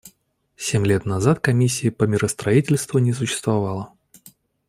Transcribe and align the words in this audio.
Семь 0.57 0.83
лет 0.87 1.05
назад 1.05 1.41
Комиссии 1.41 1.89
по 1.91 2.05
миростроительству 2.05 2.97
не 2.97 3.13
существовало. 3.13 3.93